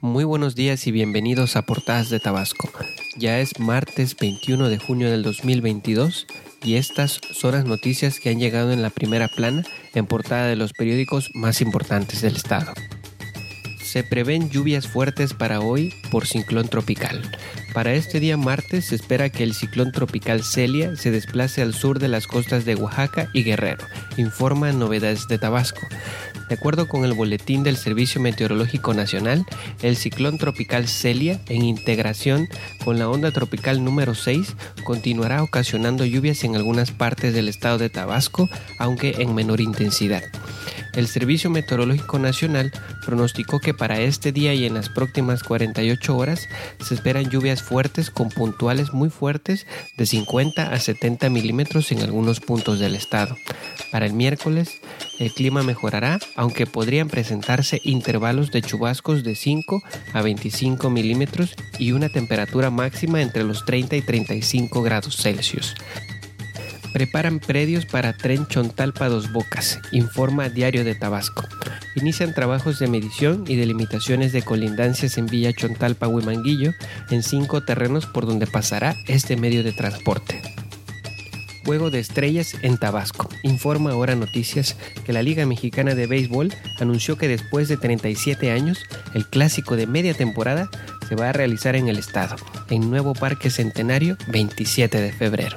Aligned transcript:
Muy 0.00 0.22
buenos 0.22 0.54
días 0.54 0.86
y 0.86 0.92
bienvenidos 0.92 1.56
a 1.56 1.62
Portadas 1.62 2.08
de 2.08 2.20
Tabasco. 2.20 2.70
Ya 3.16 3.40
es 3.40 3.58
martes 3.58 4.16
21 4.16 4.68
de 4.68 4.78
junio 4.78 5.10
del 5.10 5.24
2022 5.24 6.28
y 6.62 6.74
estas 6.76 7.20
son 7.32 7.56
las 7.56 7.64
noticias 7.64 8.20
que 8.20 8.30
han 8.30 8.38
llegado 8.38 8.70
en 8.70 8.80
la 8.80 8.90
primera 8.90 9.26
plana 9.26 9.64
en 9.94 10.06
portada 10.06 10.46
de 10.46 10.54
los 10.54 10.72
periódicos 10.72 11.30
más 11.34 11.60
importantes 11.60 12.22
del 12.22 12.36
estado. 12.36 12.74
Se 13.88 14.04
prevén 14.04 14.50
lluvias 14.50 14.86
fuertes 14.86 15.32
para 15.32 15.60
hoy 15.60 15.94
por 16.10 16.26
ciclón 16.26 16.68
tropical. 16.68 17.22
Para 17.72 17.94
este 17.94 18.20
día 18.20 18.36
martes 18.36 18.84
se 18.84 18.94
espera 18.94 19.30
que 19.30 19.42
el 19.42 19.54
ciclón 19.54 19.92
tropical 19.92 20.44
Celia 20.44 20.94
se 20.94 21.10
desplace 21.10 21.62
al 21.62 21.72
sur 21.72 21.98
de 21.98 22.08
las 22.08 22.26
costas 22.26 22.66
de 22.66 22.74
Oaxaca 22.74 23.30
y 23.32 23.44
Guerrero, 23.44 23.86
informa 24.18 24.72
Novedades 24.72 25.26
de 25.26 25.38
Tabasco. 25.38 25.80
De 26.50 26.56
acuerdo 26.56 26.86
con 26.86 27.06
el 27.06 27.14
boletín 27.14 27.62
del 27.62 27.78
Servicio 27.78 28.20
Meteorológico 28.20 28.92
Nacional, 28.92 29.46
el 29.80 29.96
ciclón 29.96 30.36
tropical 30.36 30.86
Celia, 30.86 31.40
en 31.48 31.64
integración 31.64 32.46
con 32.84 32.98
la 32.98 33.08
onda 33.08 33.30
tropical 33.30 33.82
número 33.82 34.14
6, 34.14 34.54
continuará 34.84 35.42
ocasionando 35.42 36.04
lluvias 36.04 36.44
en 36.44 36.56
algunas 36.56 36.90
partes 36.90 37.32
del 37.32 37.48
estado 37.48 37.78
de 37.78 37.88
Tabasco, 37.88 38.50
aunque 38.78 39.14
en 39.20 39.34
menor 39.34 39.62
intensidad. 39.62 40.24
El 40.98 41.06
Servicio 41.06 41.48
Meteorológico 41.48 42.18
Nacional 42.18 42.72
pronosticó 43.06 43.60
que 43.60 43.72
para 43.72 44.00
este 44.00 44.32
día 44.32 44.52
y 44.54 44.66
en 44.66 44.74
las 44.74 44.88
próximas 44.88 45.44
48 45.44 46.16
horas 46.16 46.48
se 46.84 46.92
esperan 46.92 47.30
lluvias 47.30 47.62
fuertes 47.62 48.10
con 48.10 48.30
puntuales 48.30 48.92
muy 48.92 49.08
fuertes 49.08 49.64
de 49.96 50.06
50 50.06 50.72
a 50.72 50.80
70 50.80 51.30
milímetros 51.30 51.92
en 51.92 52.02
algunos 52.02 52.40
puntos 52.40 52.80
del 52.80 52.96
estado. 52.96 53.36
Para 53.92 54.06
el 54.06 54.12
miércoles 54.12 54.80
el 55.20 55.32
clima 55.32 55.62
mejorará, 55.62 56.18
aunque 56.34 56.66
podrían 56.66 57.06
presentarse 57.06 57.80
intervalos 57.84 58.50
de 58.50 58.62
chubascos 58.62 59.22
de 59.22 59.36
5 59.36 59.80
a 60.14 60.22
25 60.22 60.90
milímetros 60.90 61.54
y 61.78 61.92
una 61.92 62.08
temperatura 62.08 62.70
máxima 62.70 63.22
entre 63.22 63.44
los 63.44 63.64
30 63.64 63.94
y 63.94 64.02
35 64.02 64.82
grados 64.82 65.16
Celsius. 65.16 65.76
Preparan 66.98 67.38
predios 67.38 67.86
para 67.86 68.12
tren 68.12 68.48
Chontalpa 68.48 69.08
Dos 69.08 69.30
Bocas, 69.30 69.78
informa 69.92 70.48
Diario 70.48 70.82
de 70.82 70.96
Tabasco. 70.96 71.46
Inician 71.94 72.34
trabajos 72.34 72.80
de 72.80 72.88
medición 72.88 73.44
y 73.46 73.54
delimitaciones 73.54 74.32
de 74.32 74.42
colindancias 74.42 75.16
en 75.16 75.26
Villa 75.26 75.52
Chontalpa 75.52 76.08
Huimanguillo 76.08 76.72
en 77.10 77.22
cinco 77.22 77.62
terrenos 77.62 78.06
por 78.06 78.26
donde 78.26 78.48
pasará 78.48 78.96
este 79.06 79.36
medio 79.36 79.62
de 79.62 79.70
transporte. 79.70 80.42
Juego 81.64 81.90
de 81.90 82.00
Estrellas 82.00 82.56
en 82.62 82.78
Tabasco. 82.78 83.28
Informa 83.44 83.92
ahora 83.92 84.16
Noticias 84.16 84.76
que 85.06 85.12
la 85.12 85.22
Liga 85.22 85.46
Mexicana 85.46 85.94
de 85.94 86.08
Béisbol 86.08 86.52
anunció 86.80 87.16
que 87.16 87.28
después 87.28 87.68
de 87.68 87.76
37 87.76 88.50
años, 88.50 88.80
el 89.14 89.24
clásico 89.24 89.76
de 89.76 89.86
media 89.86 90.14
temporada 90.14 90.68
se 91.08 91.14
va 91.14 91.28
a 91.28 91.32
realizar 91.32 91.76
en 91.76 91.86
el 91.86 91.96
estado, 91.96 92.34
en 92.70 92.90
Nuevo 92.90 93.14
Parque 93.14 93.50
Centenario, 93.50 94.16
27 94.32 95.00
de 95.00 95.12
febrero. 95.12 95.56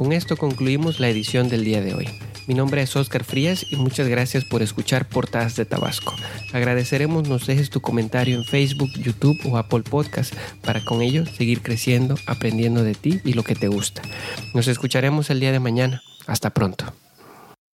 Con 0.00 0.14
esto 0.14 0.38
concluimos 0.38 0.98
la 0.98 1.10
edición 1.10 1.50
del 1.50 1.62
día 1.62 1.82
de 1.82 1.92
hoy. 1.92 2.08
Mi 2.46 2.54
nombre 2.54 2.80
es 2.80 2.96
Oscar 2.96 3.22
Frías 3.22 3.66
y 3.70 3.76
muchas 3.76 4.08
gracias 4.08 4.46
por 4.46 4.62
escuchar 4.62 5.06
Portadas 5.06 5.56
de 5.56 5.66
Tabasco. 5.66 6.14
Agradeceremos 6.54 7.28
nos 7.28 7.46
dejes 7.46 7.68
tu 7.68 7.82
comentario 7.82 8.38
en 8.38 8.46
Facebook, 8.46 8.88
YouTube 8.94 9.38
o 9.44 9.58
Apple 9.58 9.82
Podcast 9.82 10.32
para 10.62 10.82
con 10.82 11.02
ello 11.02 11.26
seguir 11.26 11.60
creciendo, 11.60 12.14
aprendiendo 12.24 12.82
de 12.82 12.94
ti 12.94 13.20
y 13.26 13.34
lo 13.34 13.42
que 13.42 13.54
te 13.54 13.68
gusta. 13.68 14.00
Nos 14.54 14.68
escucharemos 14.68 15.28
el 15.28 15.38
día 15.38 15.52
de 15.52 15.60
mañana. 15.60 16.02
Hasta 16.26 16.48
pronto. 16.48 16.94